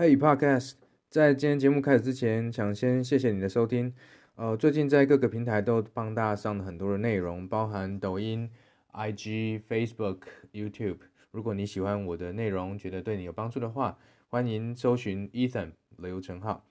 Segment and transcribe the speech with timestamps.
[0.00, 0.72] Hey Podcast，
[1.10, 3.92] 在今天节目开始之前，想先谢谢你的收听。
[4.34, 8.48] 呃，最近在各个平台都帮大家上了很多的内容，包含抖音、
[8.94, 10.20] IG、Facebook、
[10.54, 11.00] YouTube。
[11.32, 13.98] 如果你喜欢我的内容，觉得对你有帮助的话，
[14.30, 16.64] 欢迎搜寻 Ethan 刘成浩。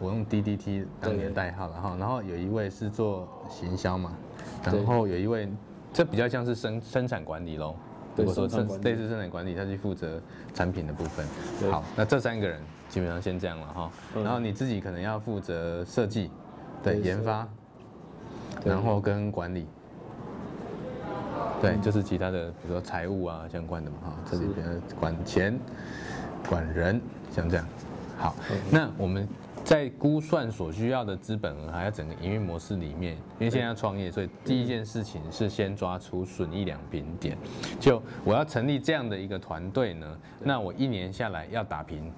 [0.00, 4.18] 我用 DDT 当你的代号了哈，然后有一位是做行销嘛，
[4.64, 5.48] 然后有一位，
[5.92, 7.76] 这比较像是生生产管理喽。
[8.16, 10.20] 如果说生类似生产管理，他去负责
[10.54, 11.26] 产品的部分。
[11.70, 13.90] 好，那这三个人基本上先这样了哈。
[14.14, 16.30] 然后你自己可能要负责设计，
[16.82, 17.46] 对，研发，
[18.64, 19.66] 然后跟管理，
[21.60, 24.16] 对，就是其他的，比如说财务啊相关的嘛哈。
[24.30, 25.58] 这里边管钱、
[26.48, 27.66] 管人，像这样。
[28.16, 28.34] 好，
[28.70, 29.28] 那我们。
[29.66, 37.36] 在估算所需要的资本额，还有整个营运模式里面，因为现在要创业，所以第一件事情是先抓出损益两平点。
[37.80, 42.12] 就我要成立这样的一个团队呢，那我一年下来要打平，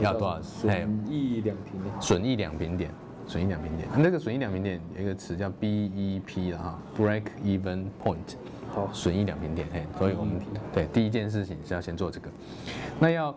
[0.00, 0.40] 要多少？
[0.40, 2.00] 损益两平点。
[2.00, 2.90] 损益两平点，
[3.26, 3.88] 损益两平点。
[3.96, 8.36] 那个损益两平点有一个词叫 BEP 了哈，Break Even Point。
[8.72, 9.66] 好，损益两平点。
[9.72, 10.40] 嘿，所以我们
[10.72, 12.30] 对第一件事情是要先做这个，
[13.00, 13.36] 那要。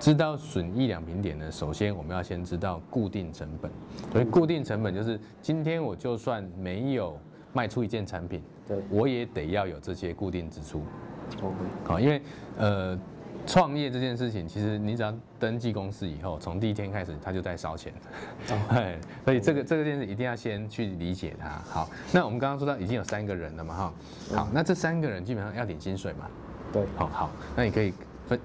[0.00, 3.70] 知道损益两平点呢，首先我们要先知道固定成本。
[4.10, 7.16] 所以固定成本就是今天我就算没有
[7.52, 10.82] 卖出一件产品，对，我也得要有这些固定支出。
[11.42, 12.22] OK，好，因为
[12.56, 12.98] 呃
[13.46, 17.92] 创业这件事情，其实你只要登记公司以后，从第一天开始他就在烧钱。
[18.48, 21.50] 对， 所以这个这个件事一定要先去理解它。
[21.68, 23.92] 好，那我们刚刚说到已经有三个人了嘛，哈，
[24.34, 26.26] 好，那这三个人基本上要领薪水嘛。
[26.72, 27.92] 对，好好，那你可以。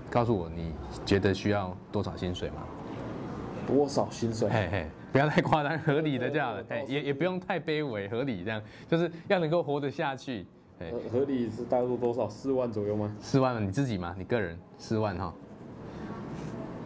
[0.09, 0.73] 告诉我，你
[1.05, 2.63] 觉得需要多少薪水吗？
[3.67, 4.49] 多少薪水？
[4.49, 10.45] 嘿嘿，不要太夸张，合理的价，哎，也也不用太卑微，合理这样， 就是要能够活得下去。
[11.11, 12.27] 合理是大概多少？
[12.29, 13.09] 四万左右吗？
[13.19, 14.13] 四万，你自己吗？
[14.17, 15.33] 你个人四万哈？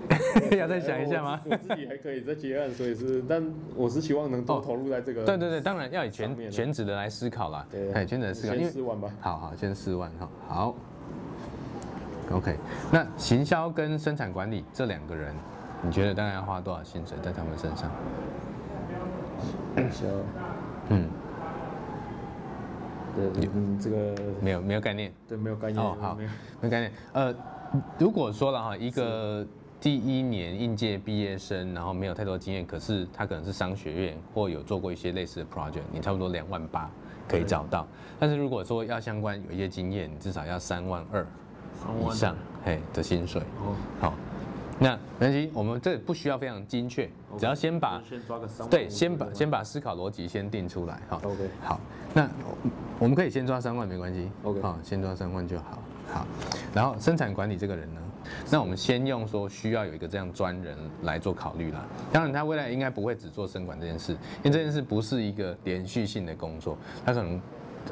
[0.57, 1.39] 要再想一下吗？
[1.49, 3.43] 我自己还可以再结案，所以是，但
[3.75, 5.25] 我是希望能多投入在这个。
[5.25, 7.65] 对对对，当然要以全全职的来思考啦。
[7.69, 9.09] 对，全职的思考，先四万吧。
[9.19, 10.75] 好好，先四万哈，好。
[12.31, 12.55] OK，
[12.91, 15.33] 那行销跟生产管理这两个人，
[15.81, 17.89] 你觉得大概要花多少薪水在他们身上？
[19.75, 20.05] 行销，
[20.89, 21.09] 嗯，
[23.15, 25.83] 对，嗯，这个没有没有概念，对，没有概念。
[25.83, 26.23] 哦，好，没
[26.61, 26.91] 有概念。
[27.13, 27.33] 呃，
[27.97, 29.45] 如果说了哈，一个
[29.81, 36.91] 第一年应届毕业生，然后没有太多经验，可是他可能是商学院或有做过一些类似的 project，你差不多两万八
[37.27, 37.87] 可以找到。
[38.19, 41.25] 但是如果说要相关有一些经验，你至少要三万二。
[42.01, 44.13] 以上嘿的薪水哦，好，
[44.79, 51.19] 那没关系，我们这不需要非常精确，只要先把先抓个三万，对，先把先把思考逻辑先定出来哈。
[51.23, 51.79] OK，好，
[52.13, 52.29] 那
[52.99, 55.79] 我们可以先抓三万没关系，OK，好，先抓三万就好。
[56.11, 56.25] 好，
[56.73, 58.01] 然后生产管理这个人呢，
[58.51, 61.85] 那我们先用说需要有一个这样专人来做考虑啦。
[62.11, 67.39] 当然他未来应该不会只做生管这件事，因为这件事不是一个连续性的工作，他可能。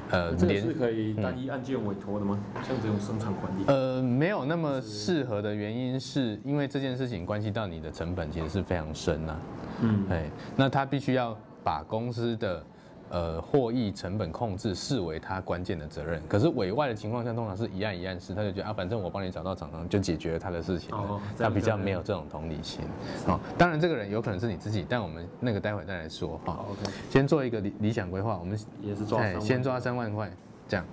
[0.10, 2.40] 呃，这个是可以单一案件委托的吗？
[2.56, 3.64] 嗯、像这种生产管理？
[3.68, 9.40] 呃，没有那么适合的原因，是因为这件事情关系到你的成本，其实是非常深呐、啊。
[9.82, 12.64] 嗯，哎，那他必须要把公司的。
[13.10, 22.82] 呃，获益成本控制视为他关键的责任，可是委外的情况下，通常是一案一案式，他就觉得啊，反正我帮你找到厂商就解决了他的事情了，他比较没有这种同理心。
[23.26, 26.66] 好，当然这个人有可能是你自己，但我们那个待会再来说哈。
[26.70, 30.30] OK，先做一个理理想规划，我们也是抓，先抓三万块
[30.68, 30.86] 这样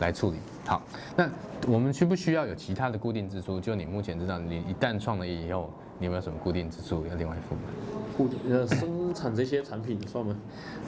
[0.00, 0.38] 来处理。
[0.66, 0.82] 好，
[1.16, 1.30] 那
[1.68, 3.60] 我们需不需要有其他的固定支出？
[3.60, 5.70] 就你目前知道，你一旦创了业以后，
[6.00, 7.54] 你有没有什么固定支出要另外付？
[8.16, 10.34] 固定呃，生产这些产品算吗？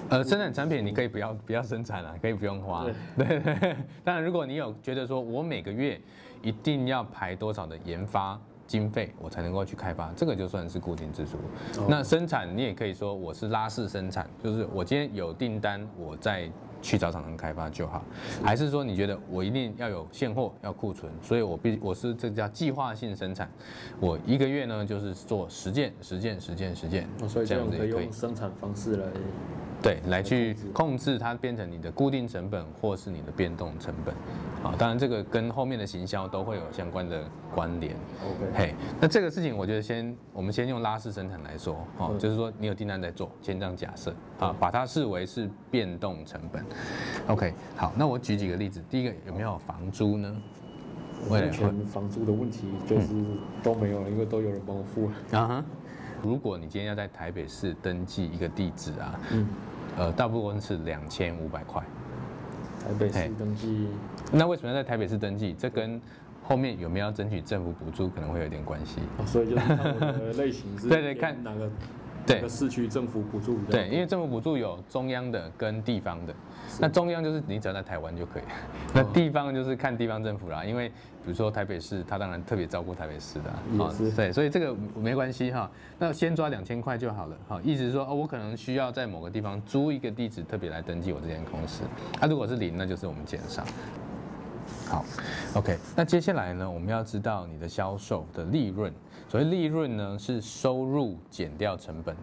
[0.09, 2.85] 呃，生产产品你可以不要不要生产了，可以不用花。
[3.17, 3.77] 对对 对。
[4.03, 6.01] 当然，如果你有觉得说我每个月
[6.43, 11.39] 一定要排多少的研发经费，我才能够去开发，这个就算是固定支出。
[11.87, 16.51] 那生产你也可以说我是拉式生产，就是我今天有订单，我在。
[16.83, 18.05] 去找厂商开发就好，
[18.45, 23.51] 还是说你觉得我一定要有现货要库存，所以我必我是这叫计划性生产，
[24.01, 29.07] 我一个月呢就是做十件、十件、十件、十件，所以这样子可以用生产方式来。
[29.83, 34.15] 对，来去控制它变成你的固定成本或是你的变动成本，
[34.63, 37.97] 啊，当然这个跟后面的行销都会有相关的关联。
[38.25, 46.65] OK，嘿，那这个事情我觉得先我们先用拉式生产来说，哦，就是说你有订单在做，先这样假设，啊，把它视为是变动成本。
[47.27, 50.33] OK，好，那我举几个例子，第一个有没有房租呢？
[51.29, 53.09] 目前房租的问题就是
[53.65, 55.41] 都没有了，因为都有人帮我付了。
[55.41, 55.65] 啊哈，
[56.23, 59.45] 如果你今天要在台北市登记一个地址啊，嗯。
[59.99, 61.83] 呃，大部分是两千五百块。
[62.85, 63.87] 台北市登记，
[64.33, 65.55] 那为什么要在台北市登记？
[65.57, 66.01] 这跟
[66.43, 69.01] 后面有没有要争取政府补助可能会有点关系。
[69.19, 70.89] 哦，所以就是看我的类型是。
[70.91, 71.71] 对对，看哪个。
[72.27, 76.35] 对，市区政府补助对，因为政府补助有中央的跟地方的，
[76.81, 78.43] 那中央就是你只要在台湾就可以，
[78.95, 80.65] 那地方就是看地方政府啦。
[80.65, 83.51] 因为比如说台北市，他当然特别照顾台北市的，
[83.83, 85.71] 啊，对，所以这个没关系哈。
[85.99, 91.83] 那先抓两千块就好了，哈，意思是说哦，我可能需要在某个地方租一个地址，特别来登记我这间公司。
[92.21, 93.65] 啊，如果是零，那就是我们减少。
[94.89, 95.05] 好
[95.55, 98.93] ，OK，那接下来呢，我们要知道你的销售的利润。
[99.29, 102.15] 所谓利润呢，是收入减掉成本，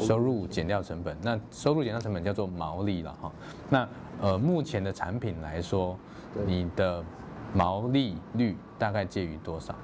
[0.00, 1.14] 收入减掉成本。
[1.20, 3.32] 那收入减掉成本叫做毛利了哈。
[3.68, 3.88] 那
[4.22, 5.98] 呃，目前的产品来说，
[6.46, 7.04] 你的
[7.52, 9.74] 毛利率大概介于多少？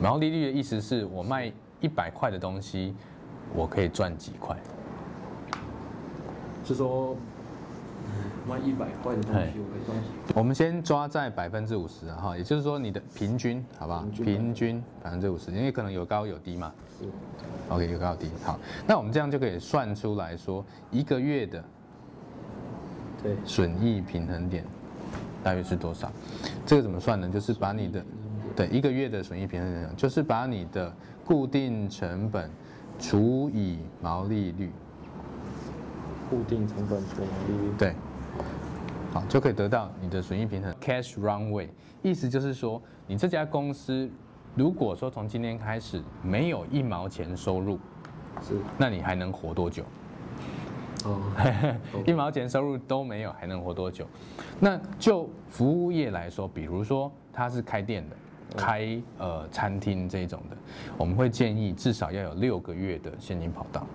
[0.00, 2.94] 毛利率的意思是我卖一百块的东西，
[3.54, 4.56] 我可以赚几块？
[6.64, 7.14] 是说。
[8.48, 10.34] 卖一百块的东西，我可以赚几？
[10.34, 14.04] 我们先抓在百分之五十哈，也就是说你的平均，好不好？
[14.12, 16.72] 平均百分之五十，因为可能有高有低嘛。
[16.98, 17.06] 是。
[17.68, 18.28] OK，有高有低。
[18.44, 21.64] 好，那我们这样就可以算出来说，一个月的
[23.22, 24.64] 对损益平衡点
[25.42, 26.12] 大约是多少？
[26.66, 27.28] 这个怎么算呢？
[27.28, 28.04] 就是把你的
[28.54, 32.50] 对一个月的损益平衡点，就是把你的固定成本
[32.98, 34.70] 除以毛利率。
[36.34, 37.72] 固定成本除以毛利率。
[37.78, 37.94] 对。
[39.12, 41.68] 好，就可以得到你的损益平衡 cash runway，
[42.02, 44.10] 意思就是说，你这家公司
[44.56, 47.78] 如果说从今天开始没有一毛钱收入，
[48.42, 49.84] 是，那你还能活多久？
[51.04, 51.20] 哦，
[52.04, 54.04] 一毛钱收入都没有，还能活多久？
[54.58, 58.16] 那就服务业来说，比如说他是开店的，
[58.56, 60.56] 开呃餐厅这种的，
[60.98, 63.86] 我们会建议至少要有六个月的现金跑道。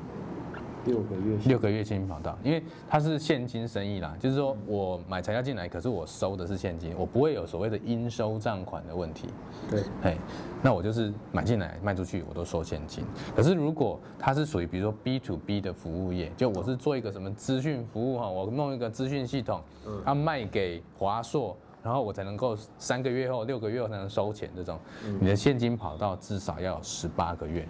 [0.85, 9.27] 六个月，六个月现金跑道，因为它是现金生意啦，就是说我买材料进来，可是我收的是现金，我不会有所谓的应收账款的问题。
[9.69, 10.17] 对，嘿，
[10.61, 13.03] 那我就是买进来卖出去，我都收现金。
[13.35, 19.61] 可是如果它是属于比如说 B to B 的服务业，就我是做一个什么资讯服务哈，我弄一个资讯系统，
[20.05, 24.79] 它卖给华硕，然后我才能够三个月后、六个月后才能收钱这种，
[25.19, 27.67] 你的现金跑道至少要有十八个月，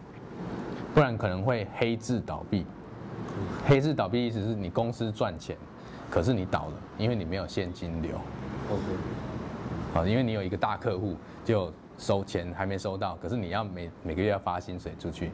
[0.93, 2.65] 不然可能会黑字倒闭。
[3.65, 5.55] 黑字倒闭意思是你公司赚钱，
[6.09, 8.11] 可是你倒了，因为你没有现金流。
[8.71, 8.83] OK，
[9.93, 15.31] 好，因为你有一个大客户就收钱还没收到，可是你要每每个月要发薪水出去，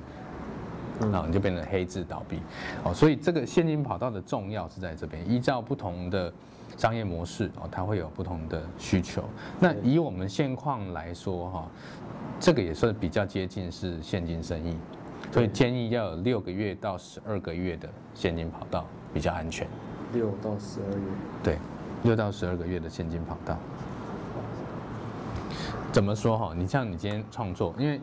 [0.99, 2.39] 然后你就变成黑字倒闭。
[2.83, 6.31] 哦，所以这个现金跑道的重要是在这边，依照不同的
[6.77, 9.23] 商业模式哦，它会有不同的需求。
[9.59, 11.67] 那以我们现况来说哈，
[12.39, 14.75] 这个也算比较接近是现金生意。
[15.31, 19.67] 所以建议要有六个月到十二个月的现金跑道比较安全。
[20.13, 21.05] 六到十二月。
[21.43, 21.57] 对，
[22.03, 23.57] 六到十二个月的现金跑道。
[25.91, 26.53] 怎么说哈？
[26.55, 27.99] 你像你今天创作，因为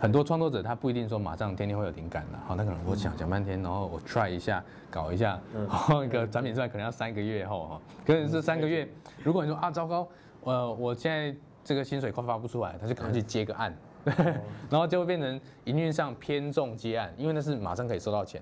[0.00, 7.80] 很多创作者他不一定说马上天天会有灵感的，好，那可能我想想半天，然后我 try 一下，搞一下，然后一个产品出来可能要三个月后哈。
[8.04, 8.88] 可是这三个月，
[9.22, 10.08] 如果你说啊糟糕，
[10.42, 11.34] 呃，我现在
[11.64, 13.72] 这个薪水快发不出来，他就赶快去接个案。
[14.70, 18.40] 然后就会变成营运上偏重接案，因为那是马上可以收到钱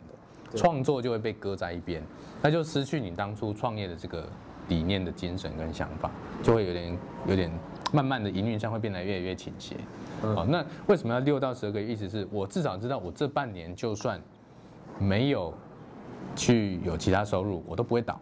[0.52, 2.02] 的，创作就会被搁在一边，
[2.43, 4.28] 那就失去你当初创业的这个
[4.69, 6.11] 理念的精神跟想法，
[6.43, 7.50] 就会有点有点
[7.93, 9.76] 慢慢的营运上会变得越来越倾斜。
[10.21, 11.92] 好，那为什么要六到十二个月？
[11.92, 14.21] 意思是我至少知道我这半年就算
[14.99, 15.52] 没有
[16.37, 18.21] 去有其他收入，我都不会倒。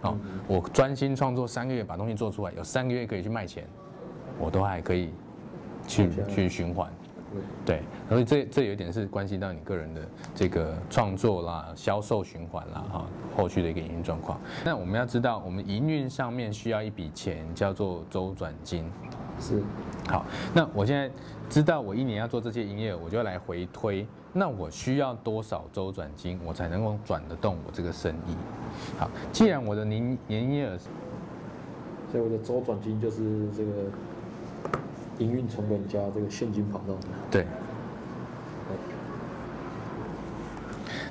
[0.00, 0.16] 好，
[0.48, 3.64] 我专心创作三个月把东西做出来，有三个月可以去卖钱，
[4.38, 5.10] 我都还可以。
[5.86, 6.90] 去去循环，
[7.64, 10.00] 对，所以这这有一点是关系到你个人的
[10.34, 14.40] 这个创作啦、销售循环啦，哈，后续的一个营运状况。
[14.64, 18.84] 那我们要知道，我们营运上面需要一笔钱，叫做周转金。
[19.40, 19.62] 是，
[20.08, 20.24] 好，
[20.54, 21.10] 那我现在
[21.48, 28.36] 知道我一年要做这些营业额，我就要来回推，那我需要多少周转金，我才能够转得动我这个生意？
[28.98, 30.78] 好，既然我的年年营业额，
[32.10, 33.72] 所以我的周转金就是这个。
[35.18, 36.94] 营运成本加这个现金跑道，
[37.30, 37.46] 对。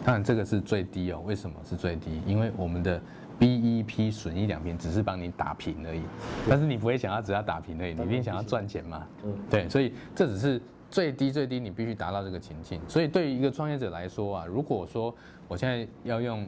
[0.03, 1.22] 当然这个是最低哦。
[1.25, 2.22] 为什么是最低？
[2.25, 3.00] 因为我们的
[3.39, 6.01] BEP 损益两平只是帮你打平而已，
[6.50, 9.05] 但是你不会想要只要打平而已，你一定想要赚钱嘛。
[9.24, 9.31] 嗯。
[9.48, 12.81] 对，所以这只是最低最低，你必须达到这个情境。
[12.88, 15.13] 所以对于一个创业者来说啊，如果说
[15.48, 16.48] 我现在要用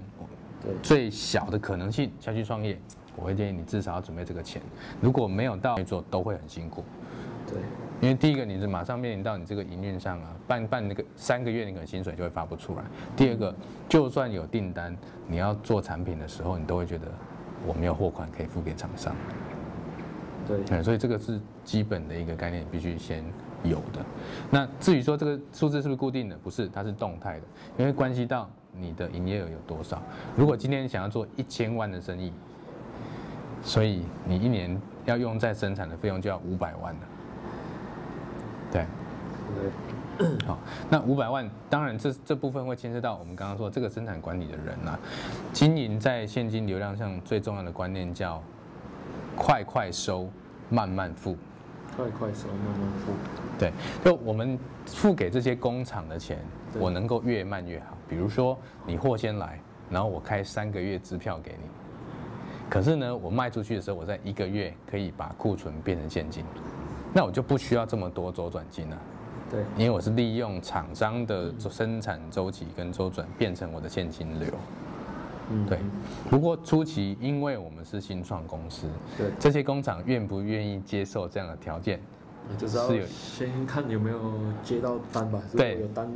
[0.82, 2.76] 最小的可能性下去创业，
[3.16, 4.60] 我会建议你至少要准备这个钱。
[5.00, 6.84] 如果没有到做，都会很辛苦。
[7.54, 7.62] 对，
[8.02, 12.84] 因为第一个你是马上面临到你这个营运上啊，办办那个三个月，你可能薪水就会发不出来。
[13.16, 13.54] 第二个，
[13.88, 14.96] 就算有订单，
[15.28, 17.08] 你要做产品的时候，你都会觉得
[17.66, 19.16] 我没有货款可以付给厂商。
[20.46, 23.24] 对，所以这个是基本的一个概念，必须先
[23.64, 24.06] 有的。
[24.50, 26.36] 那至于说这个数字是不是固定的？
[26.38, 27.44] 不是，它是动态的，
[27.78, 30.02] 因为关系到你的营业额有多少。
[30.36, 32.34] 如果今天想要做一千万的生意，
[33.62, 37.02] 所以你一年要用在生产的费用就要五百万了。
[38.74, 38.86] 对，
[40.18, 40.58] 对，好，
[40.90, 45.00] 那五百万，当然这这部分会牵涉到我们刚刚说这个生产管理的人啊，
[45.54, 48.42] 经营在现金流量上最重要的观念叫
[49.36, 50.28] 快快收，
[50.70, 51.38] 慢慢付。
[51.96, 53.12] 快快收，慢慢付。
[53.60, 53.72] 对，
[54.04, 56.40] 就我们付给这些工厂的钱，
[56.80, 57.96] 我能够越慢越好。
[58.10, 59.60] 比如说你货先来，
[59.92, 61.70] 然后我开三个月支票给你，
[62.68, 66.44] 可是呢，我卖出去的时候，我在一个月可以把库存变成现金。
[67.14, 68.98] 那我就不需要这么多周转金了，
[69.52, 74.50] 对，因为我是利用厂商的生产周期跟周转变成我的现金流，
[75.52, 75.78] 嗯，对。
[76.30, 82.00] 不过初期因为我们是新创公司，对，这些工厂愿不愿意接受这样的条件，
[82.58, 84.20] 就是要先看有没有
[84.64, 85.40] 接到单吧。
[85.56, 86.12] 对，有单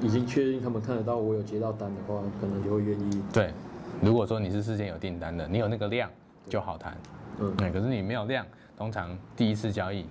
[0.00, 3.22] 已经确认他们看得到我有接到单的话，可能就会愿意。
[3.32, 3.52] 对，
[4.00, 6.10] 如果说你是事先有订单的，你有那个量
[6.48, 6.96] 就好谈，
[7.38, 7.70] 嗯，对。
[7.70, 8.44] 可是你没有量，
[8.76, 10.04] 通常第一次交易。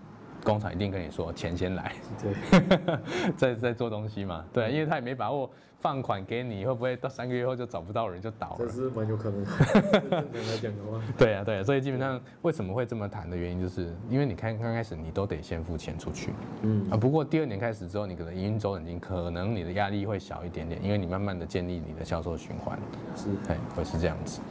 [0.43, 2.97] 工厂一定跟你说钱先来，对，
[3.37, 8.55] 在在做东西嘛，对，因为他也没把握放款给你，会不会到三个月后就找不到人就倒了？
[8.59, 9.49] 这是蛮有可能的。
[9.49, 16.31] 正常来讲的话，对啊，对啊，所以基本上为什么会这么谈的原因，就是因为你看刚开始你都得先付钱出去，
[16.63, 16.89] 嗯。
[16.91, 22.77] 啊，不过第二年开始之后，你可能营运周转金可能你的压力会小一点点，因为你慢慢的建立你的销售循环，
[23.15, 24.41] 是，哎，会是这样子，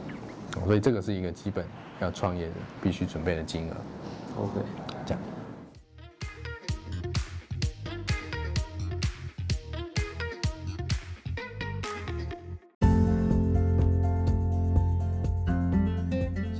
[0.65, 1.65] 所以这个是一个基本
[1.99, 3.75] 要创业的必须准备的金额。
[4.37, 4.59] OK，
[5.05, 5.21] 这样。